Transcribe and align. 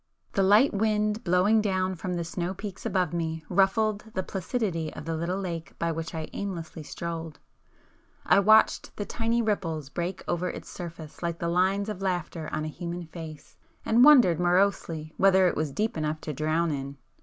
The 0.33 0.41
light 0.41 0.73
wind 0.73 1.23
blowing 1.23 1.61
down 1.61 1.93
from 1.93 2.15
the 2.15 2.23
snow 2.23 2.55
peaks 2.55 2.87
above 2.87 3.13
me 3.13 3.45
ruffled 3.49 4.05
the 4.15 4.23
placidity 4.23 4.91
of 4.91 5.05
the 5.05 5.15
little 5.15 5.39
lake 5.39 5.77
by 5.77 5.91
which 5.91 6.15
I 6.15 6.27
aimlessly 6.33 6.81
strolled,—I 6.81 8.39
watched 8.39 8.97
the 8.97 9.05
tiny 9.05 9.43
ripples 9.43 9.89
break 9.89 10.23
over 10.27 10.49
its 10.49 10.69
surface 10.71 11.21
like 11.21 11.37
the 11.37 11.49
lines 11.49 11.87
of 11.87 12.01
laughter 12.01 12.49
on 12.51 12.65
a 12.65 12.67
human 12.67 13.05
face, 13.05 13.55
and 13.85 14.03
wondered 14.03 14.39
morosely 14.39 15.13
whether 15.17 15.45
it 15.47 15.55
was 15.55 15.71
deep 15.71 15.95
enough 15.95 16.19
to 16.21 16.33
drown 16.33 16.71
in! 16.71 16.97